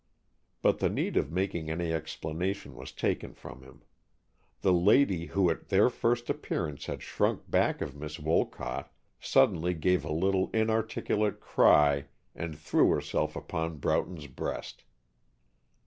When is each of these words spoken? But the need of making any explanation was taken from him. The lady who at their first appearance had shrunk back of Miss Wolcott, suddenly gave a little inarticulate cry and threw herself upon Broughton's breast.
But 0.63 0.79
the 0.79 0.89
need 0.89 1.15
of 1.15 1.31
making 1.31 1.69
any 1.69 1.93
explanation 1.93 2.73
was 2.73 2.91
taken 2.91 3.35
from 3.35 3.61
him. 3.61 3.83
The 4.61 4.73
lady 4.73 5.27
who 5.27 5.47
at 5.51 5.69
their 5.69 5.91
first 5.91 6.27
appearance 6.27 6.87
had 6.87 7.03
shrunk 7.03 7.51
back 7.51 7.81
of 7.81 7.95
Miss 7.95 8.17
Wolcott, 8.19 8.89
suddenly 9.19 9.75
gave 9.75 10.03
a 10.03 10.11
little 10.11 10.49
inarticulate 10.55 11.39
cry 11.39 12.05
and 12.33 12.57
threw 12.57 12.89
herself 12.89 13.35
upon 13.35 13.77
Broughton's 13.77 14.25
breast. 14.25 14.85